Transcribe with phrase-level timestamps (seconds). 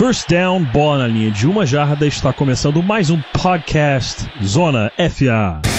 [0.00, 5.69] First down, bola na linha de uma jarda, está começando mais um podcast Zona FA.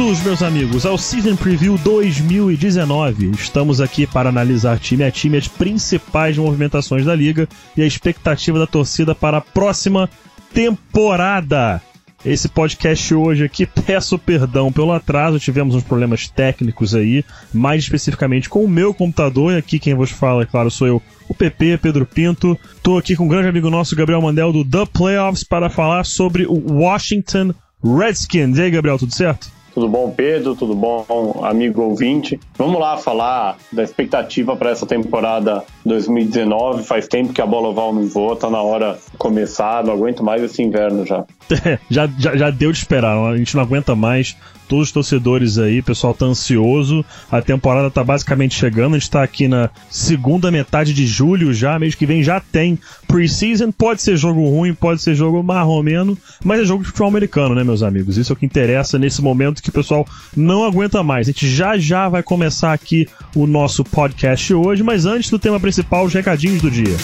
[0.00, 3.32] Bem-vindos, meus amigos, ao Season Preview 2019.
[3.32, 7.46] Estamos aqui para analisar time a time as principais movimentações da liga
[7.76, 10.08] e a expectativa da torcida para a próxima
[10.54, 11.82] temporada.
[12.24, 17.22] Esse podcast hoje aqui, peço perdão pelo atraso, tivemos uns problemas técnicos aí,
[17.52, 21.02] mais especificamente com o meu computador, e aqui quem vos fala, é claro, sou eu,
[21.28, 22.58] o PP, Pedro Pinto.
[22.82, 26.46] Tô aqui com um grande amigo nosso, Gabriel Mandel, do The Playoffs, para falar sobre
[26.46, 27.52] o Washington
[27.84, 28.56] Redskins.
[28.56, 29.59] E aí, Gabriel, tudo certo?
[29.72, 30.56] Tudo bom, Pedro?
[30.56, 32.40] Tudo bom, amigo ouvinte?
[32.56, 36.84] Vamos lá falar da expectativa para essa temporada 2019.
[36.84, 39.84] Faz tempo que a bola oval não voa, tá na hora começar.
[39.84, 41.24] Não aguento mais esse inverno já.
[41.90, 44.36] já, já, já deu de esperar, a gente não aguenta mais
[44.70, 47.04] todos os torcedores aí, o pessoal tá ansioso.
[47.28, 51.76] A temporada tá basicamente chegando, a gente tá aqui na segunda metade de julho já,
[51.76, 52.78] mês que vem já tem
[53.08, 53.72] preseason.
[53.72, 57.64] Pode ser jogo ruim, pode ser jogo marromeno, mas é jogo de futebol americano, né,
[57.64, 58.16] meus amigos?
[58.16, 60.06] Isso é o que interessa nesse momento que o pessoal
[60.36, 61.26] não aguenta mais.
[61.26, 65.58] A gente já já vai começar aqui o nosso podcast hoje, mas antes do tema
[65.58, 65.69] principal,
[66.02, 66.96] os recadinhos do dia.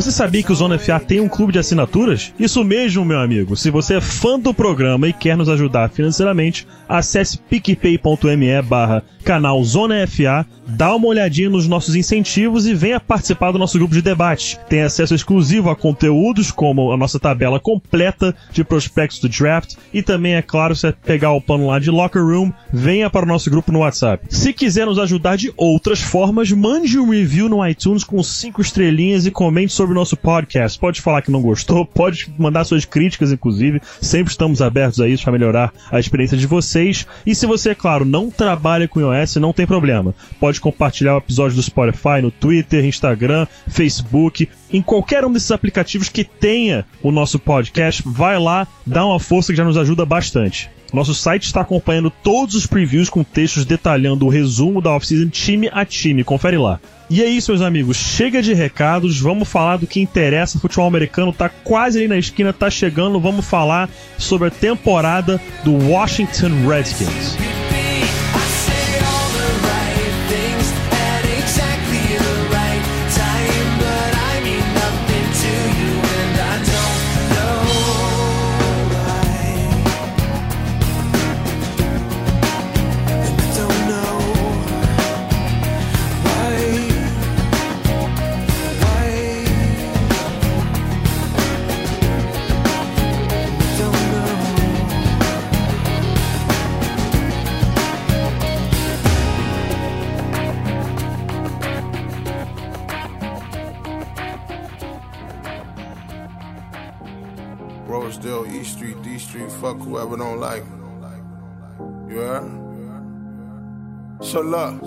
[0.00, 2.32] Você sabia que o Zona FA tem um clube de assinaturas?
[2.38, 3.54] Isso mesmo, meu amigo.
[3.54, 9.62] Se você é fã do programa e quer nos ajudar financeiramente, acesse picpay.me barra canal
[9.62, 14.02] Zona FA, dá uma olhadinha nos nossos incentivos e venha participar do nosso grupo de
[14.02, 14.58] debate.
[14.68, 20.02] Tem acesso exclusivo a conteúdos como a nossa tabela completa de prospectos do draft e
[20.02, 23.50] também, é claro, se pegar o plano lá de Locker Room, venha para o nosso
[23.50, 24.24] grupo no WhatsApp.
[24.30, 29.26] Se quiser nos ajudar de outras formas, mande um review no iTunes com cinco estrelinhas
[29.26, 30.78] e comente sobre o nosso podcast.
[30.78, 33.80] Pode falar que não gostou, pode mandar suas críticas, inclusive.
[34.00, 37.06] Sempre estamos abertos a isso para melhorar a experiência de vocês.
[37.24, 40.14] E se você, é claro, não trabalha com iOS, não tem problema.
[40.38, 46.08] Pode compartilhar o episódio do Spotify no Twitter, Instagram, Facebook, em qualquer um desses aplicativos
[46.08, 48.02] que tenha o nosso podcast.
[48.06, 50.70] Vai lá, dá uma força que já nos ajuda bastante.
[50.92, 55.70] Nosso site está acompanhando todos os previews com textos detalhando o resumo da off-season time
[55.72, 56.24] a time.
[56.24, 56.80] Confere lá.
[57.08, 57.96] E é isso, meus amigos.
[57.96, 60.58] Chega de recados, vamos falar do que interessa.
[60.58, 63.20] O futebol americano tá quase ali na esquina, tá chegando.
[63.20, 63.88] Vamos falar
[64.18, 67.59] sobre a temporada do Washington Redskins.
[109.78, 112.14] Whoever don't like me.
[112.14, 112.60] You heard?
[114.22, 114.82] So look,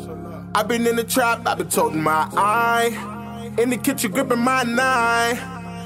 [0.56, 3.10] I've been in the trap, I've been toting my eye.
[3.58, 5.42] In the kitchen gripping my knife.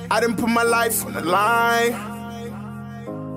[0.09, 1.91] I didn't put my life on the line.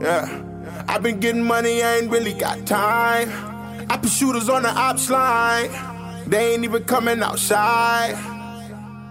[0.01, 0.45] Yeah.
[0.89, 3.29] I've been getting money, I ain't really got time.
[3.91, 5.71] I put shooters on the ops line.
[6.27, 8.30] They ain't even coming outside.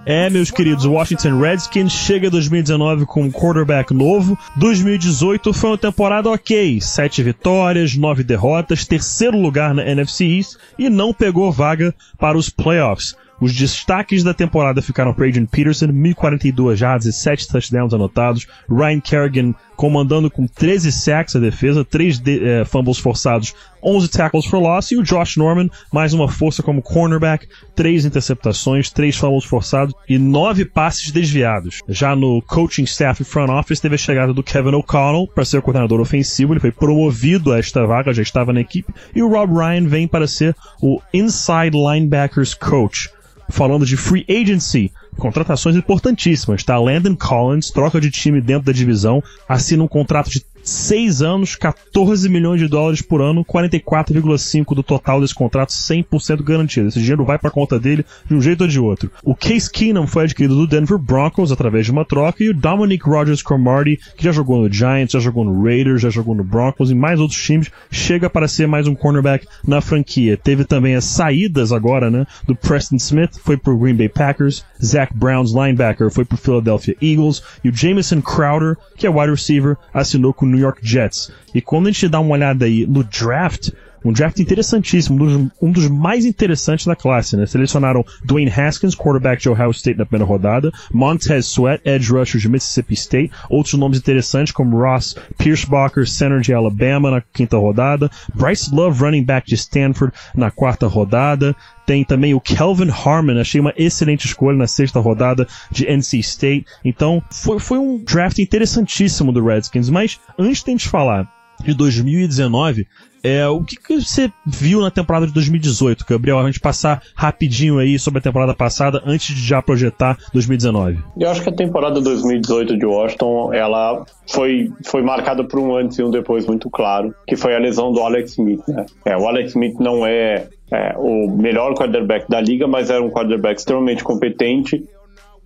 [0.05, 4.37] É, meus queridos, Washington Redskins chega 2019 com um quarterback novo.
[4.55, 10.89] 2018 foi uma temporada ok, sete vitórias, nove derrotas, terceiro lugar na NFC East e
[10.89, 13.15] não pegou vaga para os playoffs.
[13.39, 18.47] Os destaques da temporada ficaram para Adrian Peterson, 1042 jardas e 7 touchdowns anotados.
[18.69, 24.45] Ryan Kerrigan comandando com 13 sacks a defesa, 3 de, eh, fumbles forçados, 11 tackles
[24.45, 24.91] for loss.
[24.91, 30.17] E o Josh Norman, mais uma força como cornerback, 3 interceptações, 3 fumbles forçados e
[30.17, 31.79] 9 passes desviados.
[31.87, 35.59] Já no coaching staff e front office teve a chegada do Kevin O'Connell para ser
[35.59, 36.51] o coordenador ofensivo.
[36.51, 38.93] Ele foi promovido a esta vaga, já estava na equipe.
[39.15, 43.09] E o Rob Ryan vem para ser o inside linebackers coach
[43.49, 46.77] falando de free agency, contratações importantíssimas, tá?
[46.77, 52.29] Landon Collins troca de time dentro da divisão, assina um contrato de 6 anos, 14
[52.29, 56.87] milhões de dólares por ano, 44,5% do total desse contrato, 100% garantido.
[56.87, 59.11] Esse dinheiro vai para conta dele de um jeito ou de outro.
[59.23, 63.03] O Case Keenum foi adquirido do Denver Broncos através de uma troca e o Dominic
[63.05, 66.91] Rogers Cromartie, que já jogou no Giants, já jogou no Raiders, já jogou no Broncos
[66.91, 70.37] e mais outros times, chega para ser mais um cornerback na franquia.
[70.37, 75.13] Teve também as saídas agora, né, do Preston Smith, foi pro Green Bay Packers, Zach
[75.15, 80.33] Brown's linebacker foi pro Philadelphia Eagles e o Jameson Crowder, que é wide receiver, assinou
[80.33, 81.31] com o New York Jets.
[81.53, 83.71] E quando a gente dá uma olhada aí no draft,
[84.03, 87.45] um draft interessantíssimo, um dos, um dos, mais interessantes da classe, né?
[87.45, 92.49] Selecionaram Dwayne Haskins, quarterback de Ohio State na primeira rodada, Montez Sweat, edge rusher de
[92.49, 98.73] Mississippi State, outros nomes interessantes como Ross Pierschbacher, center de Alabama na quinta rodada, Bryce
[98.73, 101.55] Love, running back de Stanford na quarta rodada,
[101.89, 106.65] tem também o Kelvin Harmon, achei uma excelente escolha na sexta rodada de NC State.
[106.85, 109.89] Então, foi, foi um draft interessantíssimo do Redskins.
[109.89, 111.27] Mas, antes de a gente falar
[111.63, 112.87] de 2019,
[113.23, 116.39] é, o que, que, você viu na temporada de 2018, Gabriel?
[116.39, 120.99] A gente passar rapidinho aí sobre a temporada passada antes de já projetar 2019.
[121.17, 125.97] Eu acho que a temporada 2018 de Washington, ela foi, foi marcada por um antes
[125.99, 128.67] e um depois muito claro, que foi a lesão do Alex Smith.
[128.67, 128.85] Né?
[129.05, 133.09] É, o Alex Smith não é, é o melhor quarterback da liga, mas era um
[133.09, 134.83] quarterback extremamente competente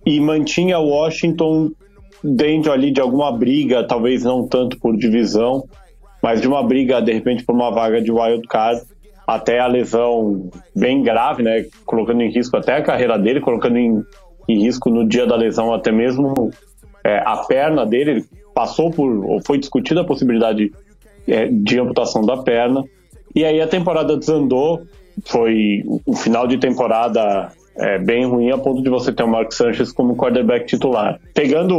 [0.06, 1.70] e mantinha Washington
[2.22, 5.64] dentro ali de alguma briga, talvez não tanto por divisão,
[6.24, 8.80] mas de uma briga, de repente, por uma vaga de wild card,
[9.26, 11.66] até a lesão bem grave, né?
[11.84, 14.02] Colocando em risco até a carreira dele, colocando em,
[14.48, 16.50] em risco no dia da lesão até mesmo
[17.04, 18.10] é, a perna dele.
[18.10, 18.24] Ele
[18.54, 20.72] passou por, ou foi discutida a possibilidade
[21.28, 22.82] é, de amputação da perna.
[23.34, 24.80] E aí a temporada desandou,
[25.26, 29.52] foi o final de temporada é, bem ruim a ponto de você ter o Mark
[29.52, 31.20] Sanchez como quarterback titular.
[31.34, 31.78] Pegando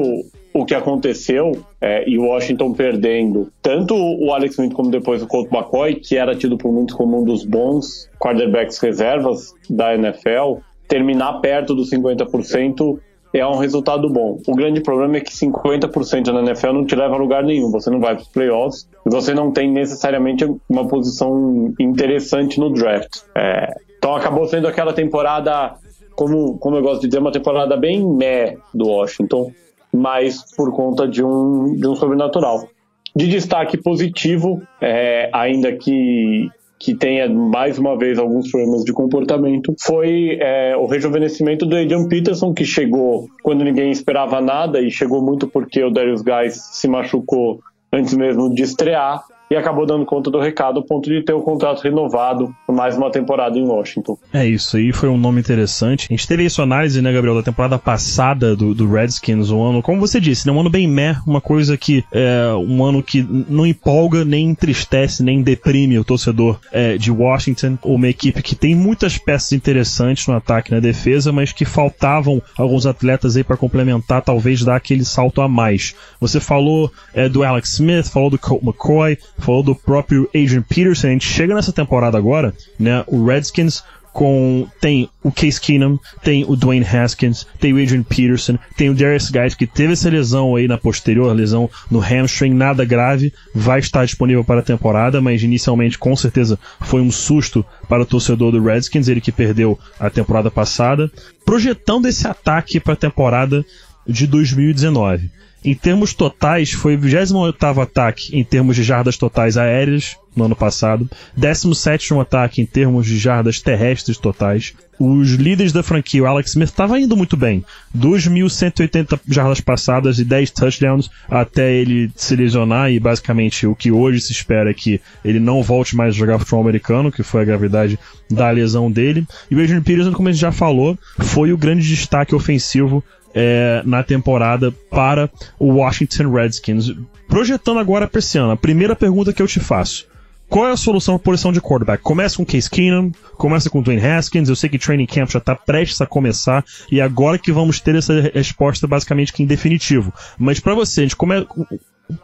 [0.55, 5.27] o que aconteceu é, e o Washington perdendo tanto o Alex Smith como depois o
[5.27, 10.59] Colt McCoy, que era tido por muitos como um dos bons quarterbacks reservas da NFL,
[10.87, 12.97] terminar perto dos 50%
[13.33, 14.39] é um resultado bom.
[14.47, 17.69] O grande problema é que 50% na NFL não te leva a lugar nenhum.
[17.71, 22.69] Você não vai para os playoffs e você não tem necessariamente uma posição interessante no
[22.69, 23.23] draft.
[23.35, 25.75] É, então acabou sendo aquela temporada,
[26.15, 29.51] como, como eu gosto de dizer, uma temporada bem meh do Washington
[29.95, 32.68] mas por conta de um, de um sobrenatural.
[33.15, 39.74] De destaque positivo, é, ainda que, que tenha mais uma vez alguns problemas de comportamento,
[39.81, 45.21] foi é, o rejuvenescimento do Adrian Peterson, que chegou quando ninguém esperava nada e chegou
[45.21, 47.62] muito porque o Darius Guys se machucou
[47.94, 49.24] antes mesmo de estrear
[49.55, 52.97] e acabou dando conta do recado, ao ponto de ter o contrato renovado por mais
[52.97, 54.17] uma temporada em Washington.
[54.33, 56.07] É isso aí, foi um nome interessante.
[56.09, 59.81] A gente teve isso análise, né, Gabriel, da temporada passada do, do Redskins, um ano,
[59.81, 63.25] como você disse, né, um ano bem meh, uma coisa que é um ano que
[63.49, 68.75] não empolga, nem entristece, nem deprime o torcedor é, de Washington, uma equipe que tem
[68.75, 73.55] muitas peças interessantes no ataque e na defesa, mas que faltavam alguns atletas aí para
[73.55, 75.95] complementar, talvez dar aquele salto a mais.
[76.19, 81.07] Você falou é, do Alex Smith, falou do Colt McCoy, falou do próprio Adrian Peterson.
[81.07, 83.03] A gente chega nessa temporada agora, né?
[83.07, 88.57] O Redskins com tem o Case Keenum, tem o Dwayne Haskins, tem o Adrian Peterson,
[88.77, 92.85] tem o Darius Guys que teve essa lesão aí na posterior, lesão no hamstring, nada
[92.85, 98.03] grave, vai estar disponível para a temporada, mas inicialmente com certeza foi um susto para
[98.03, 101.11] o torcedor do Redskins, ele que perdeu a temporada passada.
[101.45, 103.65] Projetando esse ataque para a temporada
[104.07, 105.29] de 2019.
[105.65, 110.55] Em termos totais, foi o 28 ataque em termos de jardas totais aéreas no ano
[110.55, 114.75] passado, 17 ataque em termos de jardas terrestres totais.
[115.00, 117.65] Os líderes da franquia, o Alex Smith, estava indo muito bem.
[117.98, 124.22] 2.180 jardas passadas e 10 touchdowns até ele se lesionar e basicamente o que hoje
[124.22, 127.45] se espera é que ele não volte mais a jogar futebol americano, que foi a
[127.45, 127.98] gravidade
[128.29, 129.25] da lesão dele.
[129.50, 133.03] E o Adrian Peterson, como a gente já falou, foi o grande destaque ofensivo
[133.36, 136.92] é, na temporada para o Washington Redskins.
[137.27, 140.08] Projetando agora para esse ano, a primeira pergunta que eu te faço:
[140.48, 142.01] qual é a solução para posição de quarterback?
[142.01, 144.48] Começa com Case Keenum, começa com Dwayne Haskins.
[144.48, 147.96] Eu sei que training camp já está prestes a começar e agora que vamos ter
[147.96, 150.13] essa resposta basicamente que em definitivo.
[150.38, 151.46] Mas para você, a gente come...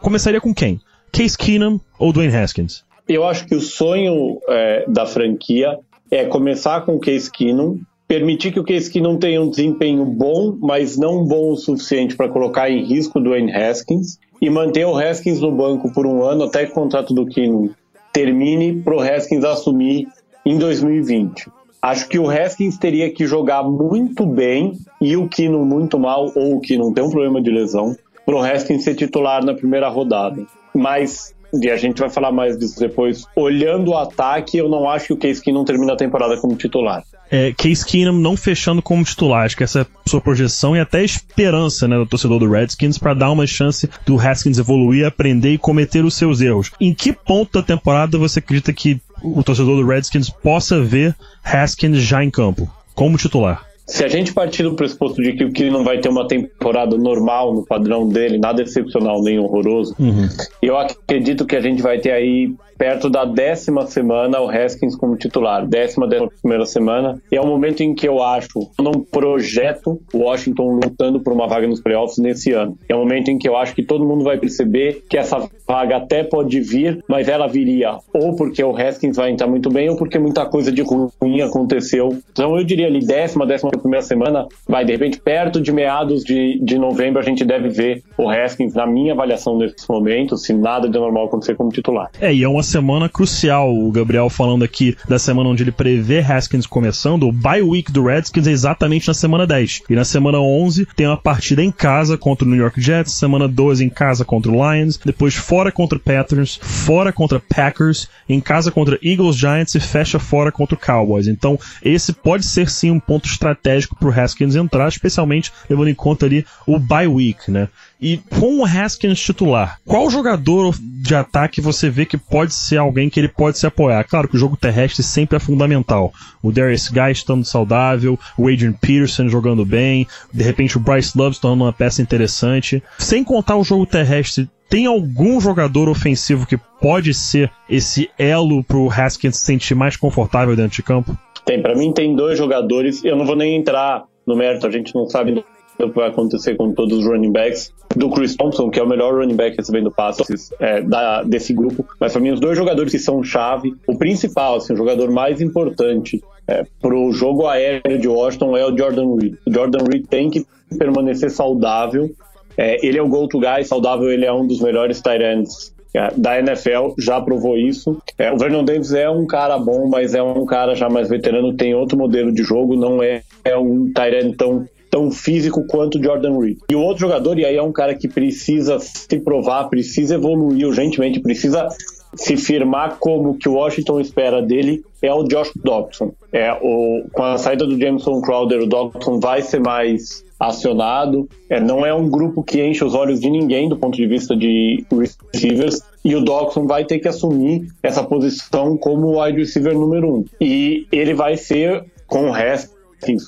[0.00, 0.80] começaria com quem?
[1.10, 2.84] Case Keenum ou Dwayne Haskins?
[3.08, 5.78] Eu acho que o sonho é, da franquia
[6.10, 7.80] é começar com Case Keenum,
[8.12, 12.28] permitir que o Case Keenum tenha um desempenho bom, mas não bom o suficiente para
[12.28, 16.44] colocar em risco o Dwayne Haskins e manter o Haskins no banco por um ano
[16.44, 17.70] até que o contrato do Keenum
[18.12, 20.08] termine para o Haskins assumir
[20.44, 21.48] em 2020.
[21.80, 26.56] Acho que o Haskins teria que jogar muito bem e o Keenum muito mal, ou
[26.56, 30.46] o Keenum tem um problema de lesão, para o Haskins ser titular na primeira rodada.
[30.74, 33.24] Mas e a gente vai falar mais disso depois.
[33.36, 37.04] Olhando o ataque, eu não acho que o Case Keenum termina a temporada como titular.
[37.30, 40.80] É, Case Keenum não fechando como titular, acho que essa é a sua projeção e
[40.80, 45.52] até esperança né, do torcedor do Redskins para dar uma chance do Haskins evoluir, aprender
[45.52, 46.70] e cometer os seus erros.
[46.80, 51.98] Em que ponto da temporada você acredita que o torcedor do Redskins possa ver Haskins
[51.98, 53.71] já em campo, como titular?
[53.92, 56.96] Se a gente partir do pressuposto de que o Kiri não vai ter uma temporada
[56.96, 60.26] normal no padrão dele, nada excepcional nem horroroso, uhum.
[60.62, 65.14] eu acredito que a gente vai ter aí perto da décima semana o Haskins como
[65.16, 67.20] titular, décima, décima primeira semana.
[67.30, 71.46] E é o momento em que eu acho, eu não projeto Washington lutando por uma
[71.46, 72.76] vaga nos playoffs nesse ano.
[72.88, 75.98] É o momento em que eu acho que todo mundo vai perceber que essa vaga
[75.98, 79.96] até pode vir, mas ela viria ou porque o Haskins vai entrar muito bem ou
[79.96, 82.18] porque muita coisa de ruim aconteceu.
[82.32, 86.58] Então eu diria ali décima, décima primeira semana, vai de repente perto de meados de,
[86.62, 90.88] de novembro a gente deve ver o Haskins na minha avaliação nesse momento, se nada
[90.88, 92.10] de normal acontecer como titular.
[92.20, 93.74] É, e é uma semana crucial.
[93.74, 97.24] O Gabriel falando aqui da semana onde ele prevê Haskins começando.
[97.24, 99.82] O bye week do Redskins é exatamente na semana 10.
[99.90, 103.48] E na semana 11 tem uma partida em casa contra o New York Jets, semana
[103.48, 108.40] 12 em casa contra o Lions, depois fora contra o Panthers, fora contra Packers, em
[108.40, 111.26] casa contra Eagles, Giants e fecha fora contra o Cowboys.
[111.26, 115.94] Então, esse pode ser sim um ponto estratégico para o Haskins entrar, especialmente levando em
[115.94, 117.68] conta ali o bye week, né?
[118.00, 123.08] E com o Haskins titular, qual jogador de ataque você vê que pode ser alguém
[123.08, 124.02] que ele pode se apoiar?
[124.04, 126.12] Claro que o jogo terrestre sempre é fundamental.
[126.42, 131.36] O Darius Guy estando saudável, o Adrian Peterson jogando bem, de repente o Bryce Love
[131.36, 132.82] se tornando uma peça interessante.
[132.98, 138.90] Sem contar o jogo terrestre, tem algum jogador ofensivo que pode ser esse elo pro
[138.90, 141.16] Haskins se sentir mais confortável dentro de campo?
[141.44, 144.94] Tem, para mim tem dois jogadores, eu não vou nem entrar no mérito, a gente
[144.94, 145.44] não sabe
[145.78, 148.88] o que vai acontecer com todos os running backs do Chris Thompson, que é o
[148.88, 151.84] melhor running back recebendo passes é, da, desse grupo.
[151.98, 155.40] Mas para mim, os dois jogadores que são chave, o principal, assim, o jogador mais
[155.40, 159.34] importante é, para o jogo aéreo de Washington é o Jordan Reed.
[159.46, 160.46] O Jordan Reed tem que
[160.78, 162.10] permanecer saudável.
[162.56, 165.72] É, ele é o go-to guy, saudável, ele é um dos melhores tight ends
[166.16, 168.00] da NFL já provou isso.
[168.18, 171.54] É, o Vernon Davis é um cara bom, mas é um cara já mais veterano,
[171.54, 176.38] tem outro modelo de jogo, não é, é um Tyrant tão tão físico quanto Jordan
[176.38, 176.58] Reed.
[176.68, 180.66] E o outro jogador, e aí é um cara que precisa se provar, precisa evoluir
[180.66, 181.66] urgentemente, precisa
[182.14, 186.12] se firmar como que o Washington espera dele é o Josh Dobson.
[186.32, 191.28] É, o, com a saída do Jameson Crowder, o Dobson vai ser mais acionado.
[191.48, 194.36] É, não é um grupo que enche os olhos de ninguém do ponto de vista
[194.36, 194.84] de
[195.32, 195.80] receivers.
[196.04, 200.24] E o Dobson vai ter que assumir essa posição como wide receiver número um.
[200.40, 202.72] E ele vai ser, com o resto,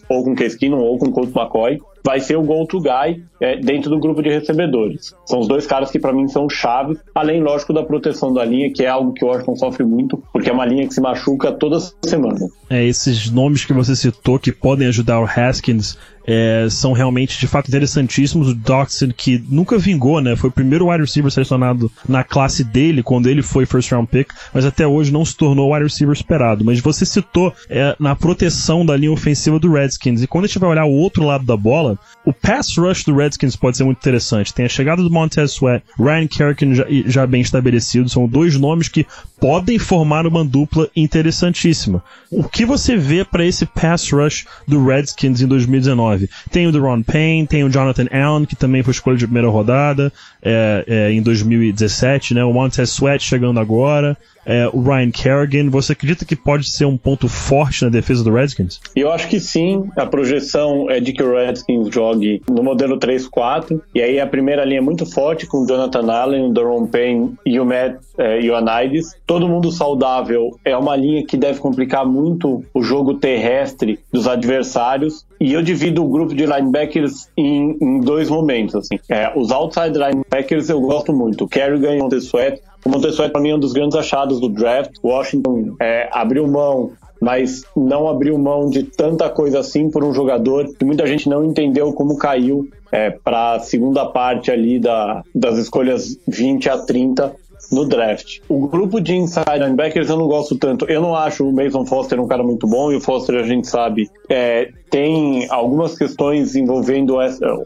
[0.09, 3.98] ou com Keskino ou com Colt McCoy, vai ser o go-to guy é, dentro do
[3.98, 5.14] grupo de recebedores.
[5.26, 8.72] São os dois caras que para mim são chaves, além, lógico, da proteção da linha,
[8.72, 11.52] que é algo que o Washington sofre muito, porque é uma linha que se machuca
[11.52, 12.38] toda semana.
[12.70, 17.46] É, esses nomes que você citou que podem ajudar o Haskins é, são realmente de
[17.46, 18.48] fato interessantíssimos.
[18.48, 20.34] O Doxson, que nunca vingou, né?
[20.36, 24.30] Foi o primeiro wide receiver selecionado na classe dele, quando ele foi first round pick,
[24.52, 26.64] mas até hoje não se tornou o wide receiver esperado.
[26.64, 30.58] Mas você citou é, na proteção da linha ofensiva do Redskins, e quando a gente
[30.58, 33.99] vai olhar o outro lado da bola, o pass rush do Redskins pode ser muito
[33.99, 34.53] interessante.
[34.53, 38.88] Tem a chegada do Montez Sweat, Ryan Kerrigan já, já bem estabelecido, são dois nomes
[38.88, 39.07] que
[39.44, 42.02] podem formar uma dupla interessantíssima.
[42.30, 46.30] O que você vê para esse pass rush do Redskins em 2019?
[46.50, 50.10] Tem o Deron Payne, tem o Jonathan Allen, que também foi escolha de primeira rodada
[50.42, 52.42] é, é, em 2017, né?
[52.42, 56.96] O Montez Sweat chegando agora é, o Ryan Kerrigan, você acredita que pode ser um
[56.96, 58.80] ponto forte na defesa do Redskins?
[58.94, 59.88] Eu acho que sim.
[59.96, 63.80] A projeção é de que o Redskins jogue no modelo 3-4.
[63.94, 67.34] E aí a primeira linha é muito forte com o Jonathan Allen, o Daron Payne
[67.46, 69.16] e o Matt é, Ioannidis.
[69.35, 75.26] Todo mundo saudável é uma linha que deve complicar muito o jogo terrestre dos adversários.
[75.41, 78.76] E eu divido o grupo de linebackers em, em dois momentos.
[78.76, 78.97] Assim.
[79.09, 81.49] É, os outside linebackers eu gosto muito.
[81.49, 84.93] Kerrigan e Sweat O Montez Sweat, para mim, é um dos grandes achados do draft.
[85.03, 90.69] Washington é, abriu mão mas não abriu mão de tanta coisa assim por um jogador
[90.75, 95.57] que muita gente não entendeu como caiu é, para a segunda parte ali da, das
[95.57, 97.35] escolhas 20 a 30
[97.75, 98.40] no draft.
[98.49, 100.87] O grupo de inside linebackers eu não gosto tanto.
[100.87, 103.66] Eu não acho o Mason Foster um cara muito bom e o Foster a gente
[103.66, 107.16] sabe é, tem algumas questões envolvendo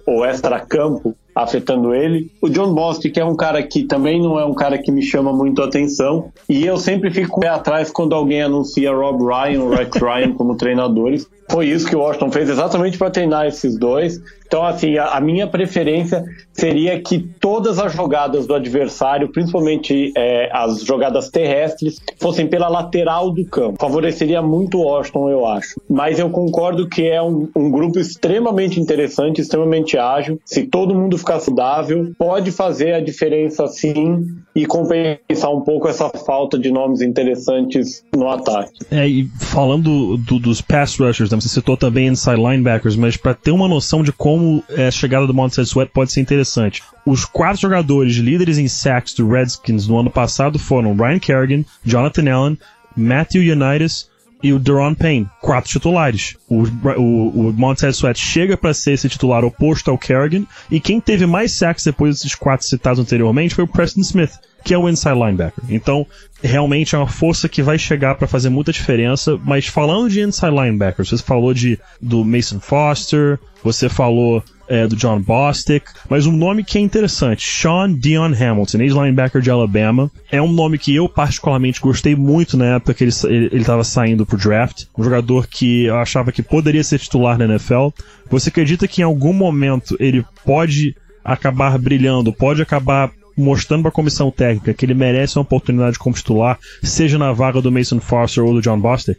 [0.06, 2.32] o extra-campo afetando ele.
[2.42, 5.02] O John Bostic, que é um cara que também não é um cara que me
[5.02, 6.32] chama muito a atenção.
[6.48, 11.28] E eu sempre fico atrás quando alguém anuncia Rob Ryan ou Rex Ryan como treinadores.
[11.50, 14.20] Foi isso que o Washington fez exatamente para treinar esses dois.
[14.46, 20.50] Então, assim, a, a, minha preferência seria que todas as jogadas do adversário, principalmente é,
[20.52, 23.76] as jogadas terrestres, fossem pela lateral do campo.
[23.80, 25.80] Favoreceria muito o Washington, eu acho.
[25.88, 30.40] Mas eu concordo que é um, um grupo extremamente interessante, extremamente ágil.
[30.44, 36.08] Se todo mundo ficar saudável, pode fazer a diferença sim e compensar um pouco essa
[36.08, 38.72] falta de nomes interessantes no ataque.
[38.90, 43.34] É, e falando do, dos pass rushers, né, você citou também inside linebackers, mas para
[43.34, 46.82] ter uma noção de como como é, a chegada do Montez Sweat pode ser interessante.
[47.04, 52.30] Os quatro jogadores líderes em sacks do Redskins no ano passado foram Ryan Kerrigan, Jonathan
[52.30, 52.58] Allen,
[52.96, 54.08] Matthew Unitas
[54.42, 56.36] e o Deron Payne, quatro titulares.
[56.48, 56.62] O,
[56.96, 61.26] o, o Montez Sweat chega para ser esse titular oposto ao Kerrigan, e quem teve
[61.26, 64.32] mais sacks depois desses quatro citados anteriormente foi o Preston Smith,
[64.68, 65.64] que é o inside linebacker.
[65.70, 66.06] Então,
[66.42, 69.40] realmente é uma força que vai chegar para fazer muita diferença.
[69.42, 74.94] Mas falando de inside linebacker, você falou de do Mason Foster, você falou é, do
[74.94, 80.42] John Bostic, mas um nome que é interessante, Sean Dion Hamilton, ex-linebacker de Alabama, é
[80.42, 84.84] um nome que eu particularmente gostei muito na época que ele estava saindo pro draft,
[84.98, 87.88] um jogador que eu achava que poderia ser titular na NFL.
[88.28, 90.94] Você acredita que em algum momento ele pode
[91.24, 96.14] acabar brilhando, pode acabar mostrando para a comissão técnica que ele merece uma oportunidade como
[96.14, 99.18] titular, seja na vaga do Mason Foster ou do John Bostic?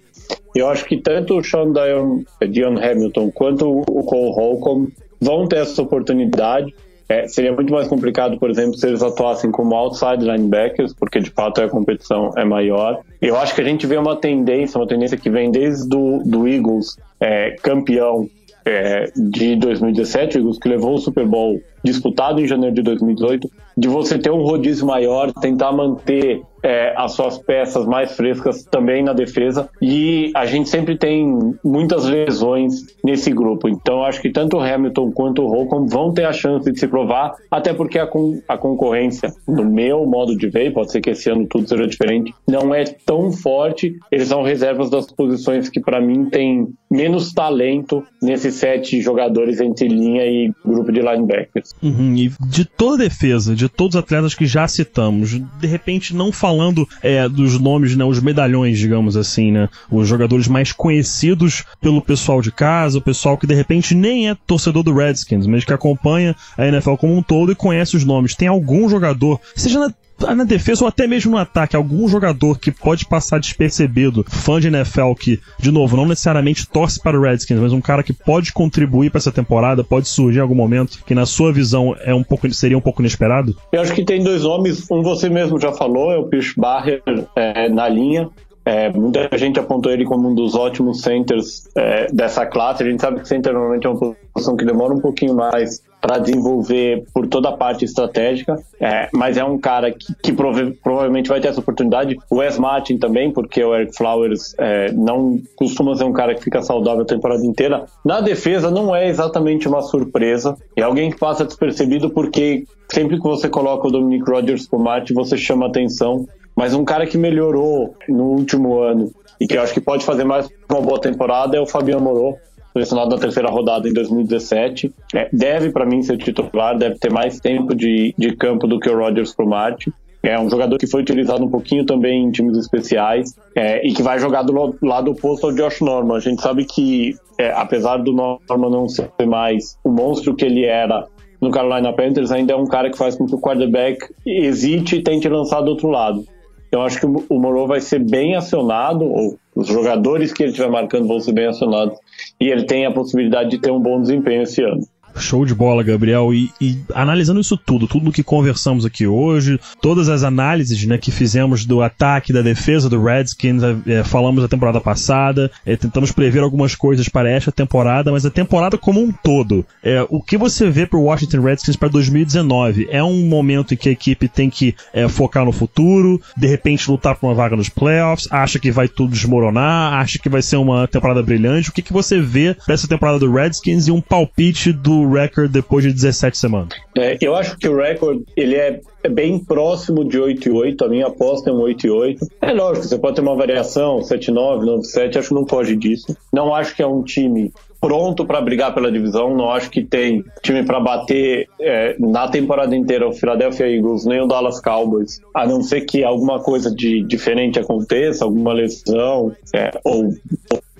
[0.55, 5.57] Eu acho que tanto o Sean Dion, Dion Hamilton quanto o Cole Holcomb vão ter
[5.57, 6.73] essa oportunidade.
[7.07, 11.31] É, seria muito mais complicado, por exemplo, se eles atuassem como outside linebackers, porque de
[11.31, 12.99] fato a competição é maior.
[13.19, 16.47] Eu acho que a gente vê uma tendência, uma tendência que vem desde do, do
[16.47, 18.29] Eagles, é, campeão
[18.65, 23.49] é, de 2017, o Eagles que levou o Super Bowl disputado em janeiro de 2018,
[23.77, 29.03] de você ter um rodízio maior, tentar manter é, as suas peças mais frescas também
[29.03, 29.69] na defesa.
[29.81, 33.67] E a gente sempre tem muitas lesões nesse grupo.
[33.67, 36.87] Então acho que tanto o Hamilton quanto o Holcomb vão ter a chance de se
[36.87, 41.11] provar, até porque a, con a concorrência, no meu modo de ver, pode ser que
[41.11, 43.95] esse ano tudo seja diferente, não é tão forte.
[44.11, 49.87] Eles são reservas das posições que, para mim, tem menos talento nesses sete jogadores entre
[49.87, 51.73] linha e grupo de linebackers.
[51.81, 56.15] Uhum, e de toda a defesa, de todos os atletas que já citamos, de repente
[56.15, 61.63] não falando é, dos nomes, né, os medalhões, digamos assim, né, os jogadores mais conhecidos
[61.79, 65.63] pelo pessoal de casa, o pessoal que de repente nem é torcedor do Redskins, mas
[65.63, 68.33] que acompanha a NFL como um todo e conhece os nomes.
[68.33, 69.93] Tem algum jogador, seja na
[70.35, 74.67] na defesa ou até mesmo no ataque, algum jogador que pode passar despercebido, fã de
[74.67, 78.53] NFL que, de novo, não necessariamente torce para o Redskins, mas um cara que pode
[78.53, 82.23] contribuir para essa temporada, pode surgir em algum momento, que na sua visão é um
[82.23, 83.55] pouco, seria um pouco inesperado?
[83.71, 87.01] Eu acho que tem dois nomes, um você mesmo já falou, é o Pierce Barrer
[87.35, 88.29] é, na linha,
[88.69, 92.83] é, muita gente apontou ele como um dos ótimos centers é, dessa classe.
[92.83, 96.19] A gente sabe que center normalmente é uma posição que demora um pouquinho mais para
[96.19, 101.27] desenvolver por toda a parte estratégica, é, mas é um cara que, que prove provavelmente
[101.27, 102.15] vai ter essa oportunidade.
[102.29, 106.43] O Wes Martin também, porque o Eric Flowers é, não costuma ser um cara que
[106.43, 107.85] fica saudável a temporada inteira.
[108.05, 113.23] Na defesa não é exatamente uma surpresa, é alguém que passa despercebido porque sempre que
[113.23, 116.27] você coloca o Dominic Rodgers por Martin, você chama atenção
[116.59, 120.25] mas um cara que melhorou no último ano e que eu acho que pode fazer
[120.25, 122.35] mais uma boa temporada é o Fabiano Moro,
[122.73, 124.93] selecionado na terceira rodada em 2017.
[125.15, 128.89] É, deve, para mim, ser titular, deve ter mais tempo de, de campo do que
[128.89, 129.89] o Rodgers pro Marte.
[130.21, 134.03] É um jogador que foi utilizado um pouquinho também em times especiais é, e que
[134.03, 136.17] vai jogar do lado oposto ao Josh Norman.
[136.17, 140.65] A gente sabe que, é, apesar do Norman não ser mais o monstro que ele
[140.65, 141.07] era
[141.39, 145.01] no Carolina Panthers, ainda é um cara que faz com que o quarterback hesite e
[145.01, 146.25] tente lançar do outro lado.
[146.71, 150.69] Eu acho que o Moro vai ser bem acionado, ou os jogadores que ele estiver
[150.69, 151.97] marcando vão ser bem acionados,
[152.39, 154.81] e ele tem a possibilidade de ter um bom desempenho esse ano.
[155.19, 156.33] Show de bola, Gabriel.
[156.33, 161.11] E, e, analisando isso tudo, tudo que conversamos aqui hoje, todas as análises né, que
[161.11, 166.41] fizemos do ataque, da defesa do Redskins, é, falamos da temporada passada, é, tentamos prever
[166.41, 169.65] algumas coisas para esta temporada, mas a temporada como um todo.
[169.83, 172.87] É, o que você vê para o Washington Redskins para 2019?
[172.89, 176.89] É um momento em que a equipe tem que é, focar no futuro, de repente
[176.89, 180.57] lutar por uma vaga nos playoffs, acha que vai tudo desmoronar, acha que vai ser
[180.57, 181.69] uma temporada brilhante.
[181.69, 185.51] O que, que você vê para essa temporada do Redskins e um palpite do record
[185.51, 186.69] depois de 17 semanas?
[186.97, 190.85] É, eu acho que o record ele é é bem próximo de 8 e 8,
[190.85, 192.27] a minha aposta é um 8 e 8.
[192.41, 195.75] É lógico, você pode ter uma variação, 7 9, 9 7, acho que não foge
[195.75, 196.15] disso.
[196.33, 200.23] Não acho que é um time pronto para brigar pela divisão, não acho que tem
[200.43, 205.47] time para bater é, na temporada inteira o Philadelphia Eagles nem o Dallas Cowboys, a
[205.47, 210.13] não ser que alguma coisa de diferente aconteça, alguma lesão é, ou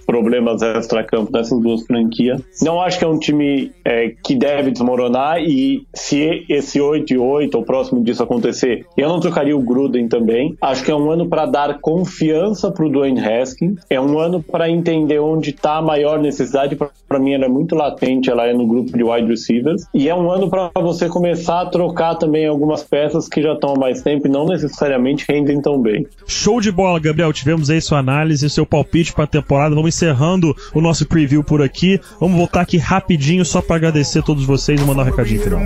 [0.09, 2.41] problemas extra-campo dessas duas franquias.
[2.63, 7.17] Não acho que é um time é, que deve desmoronar e se esse 8 e
[7.19, 10.57] 8 ou próximo disso acontecer, eu não trocaria o Gruden também.
[10.59, 13.81] Acho que é um ano para dar confiança para o Dwayne Haskins.
[13.87, 16.75] É um ano para entender onde está a maior necessidade.
[16.75, 19.85] Para mim, ela é muito latente, ela é no grupo de wide receivers.
[19.93, 23.75] E é um ano para você começar a trocar também algumas peças que já estão
[23.75, 26.07] há mais tempo e não necessariamente rendem tão bem.
[26.25, 27.31] Show de bola, Gabriel.
[27.31, 29.75] Tivemos aí sua análise, seu palpite para a temporada.
[29.75, 31.99] Vamos encerrando o nosso preview por aqui.
[32.19, 35.65] Vamos voltar aqui rapidinho só para agradecer a todos vocês e mandar um recadinho final.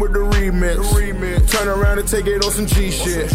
[1.48, 3.32] Turn around and take it on some G shit.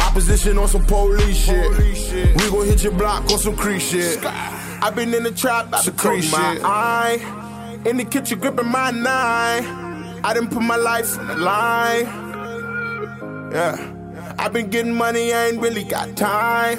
[0.00, 2.36] Opposition on some police shit.
[2.36, 4.18] We gon' hit your block on some creep shit.
[4.82, 6.64] I've been in the trap, about to creep shit.
[6.64, 7.18] Eye
[7.84, 9.64] in the kitchen gripping my nine.
[10.22, 12.06] I didn't put my life on the line.
[13.52, 13.76] Yeah.
[14.38, 16.78] I've been getting money, I ain't really got time.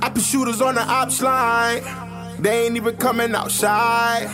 [0.00, 1.82] I put shooters on the ops line.
[2.42, 4.26] They ain't even coming outside.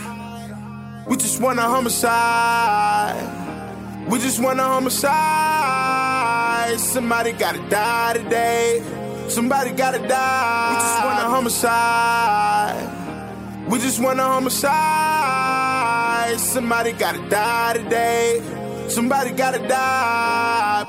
[1.07, 3.21] We just want a homicide.
[4.09, 5.09] We just want a homicide.
[6.79, 8.81] Somebody gotta die today.
[9.27, 10.71] Somebody gotta die.
[10.71, 12.81] We just want a homicide.
[13.69, 14.69] We just want a homicide.
[16.39, 18.41] Somebody gotta die today.
[18.87, 20.83] Somebody gotta die.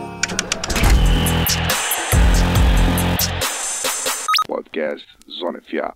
[4.48, 5.94] Podcast Zona FA.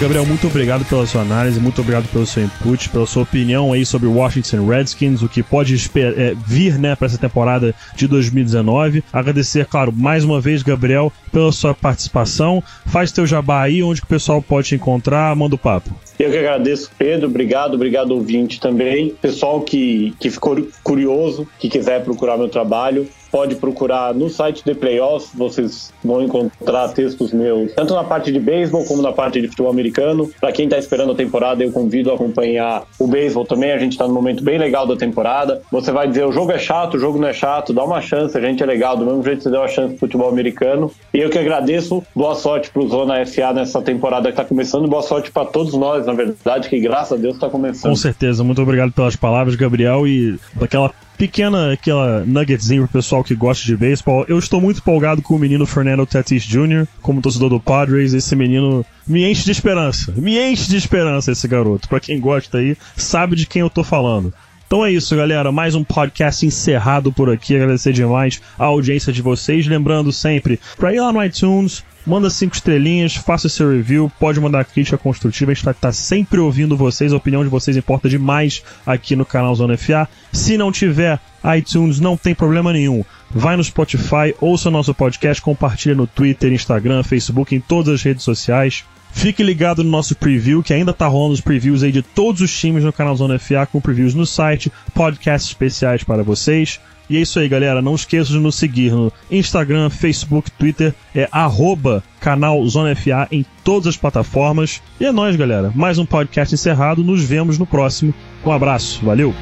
[0.00, 3.84] Gabriel, muito obrigado pela sua análise, muito obrigado pelo seu input, pela sua opinião aí
[3.84, 9.02] sobre o Washington Redskins, o que pode é, vir né, para essa temporada de 2019.
[9.12, 12.62] Agradecer, claro, mais uma vez, Gabriel, pela sua participação.
[12.86, 15.90] Faz teu jabá aí, onde o pessoal pode te encontrar, manda o papo.
[16.18, 17.28] Eu que agradeço, Pedro.
[17.28, 19.10] Obrigado, obrigado, ouvinte também.
[19.10, 24.74] Pessoal que, que ficou curioso, que quiser procurar meu trabalho, pode procurar no site de
[24.74, 29.48] Playoffs, vocês vão encontrar textos meus, tanto na parte de beisebol como na parte de
[29.48, 30.30] futebol americano.
[30.40, 33.72] Para quem está esperando a temporada, eu convido a acompanhar o beisebol também.
[33.72, 35.62] A gente está num momento bem legal da temporada.
[35.70, 38.36] Você vai dizer: o jogo é chato, o jogo não é chato, dá uma chance,
[38.36, 40.90] a gente é legal, do mesmo jeito que você deu a chance pro futebol americano.
[41.12, 42.02] E eu que agradeço.
[42.14, 44.88] Boa sorte pro Zona FA nessa temporada que está começando.
[44.88, 47.90] Boa sorte para todos nós, na verdade, que graças a Deus está começando.
[47.90, 48.42] Com certeza.
[48.42, 53.76] Muito obrigado pelas palavras, Gabriel, e daquela pequena aquela nuggetzinho pro pessoal que gosta de
[53.76, 54.24] beisebol.
[54.26, 58.14] Eu estou muito empolgado com o menino Fernando Tatis Jr., como torcedor do Padres.
[58.14, 60.14] Esse menino me enche de esperança.
[60.16, 61.88] Me enche de esperança esse garoto.
[61.88, 64.32] Para quem gosta aí, sabe de quem eu tô falando.
[64.68, 65.50] Então é isso, galera.
[65.50, 67.56] Mais um podcast encerrado por aqui.
[67.56, 69.66] Agradecer demais a audiência de vocês.
[69.66, 74.66] Lembrando sempre, pra ir lá no iTunes, manda cinco estrelinhas, faça seu review, pode mandar
[74.66, 78.62] crítica construtiva, a gente tá, tá, sempre ouvindo vocês, a opinião de vocês importa demais
[78.84, 80.06] aqui no canal Zona FA.
[80.34, 81.18] Se não tiver
[81.56, 83.02] iTunes, não tem problema nenhum.
[83.30, 88.02] Vai no Spotify, ouça o nosso podcast, compartilha no Twitter, Instagram, Facebook, em todas as
[88.02, 88.84] redes sociais.
[89.12, 92.56] Fique ligado no nosso preview, que ainda tá rolando os previews aí de todos os
[92.56, 96.80] times no canal Zona FA, com previews no site, podcasts especiais para vocês.
[97.10, 97.80] E é isso aí, galera.
[97.80, 100.94] Não esqueça de nos seguir no Instagram, Facebook, Twitter.
[101.14, 104.82] É arroba canal Zona FA em todas as plataformas.
[105.00, 105.72] E é nóis, galera.
[105.74, 107.02] Mais um podcast encerrado.
[107.02, 108.12] Nos vemos no próximo.
[108.44, 109.04] Um abraço.
[109.04, 109.34] Valeu!